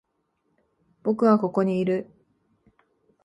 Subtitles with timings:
[1.03, 2.07] 僕はここにいる。